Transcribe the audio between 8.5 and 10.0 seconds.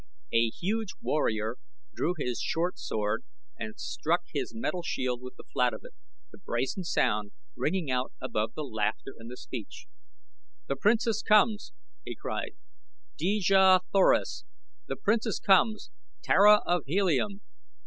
the laughter and the speech.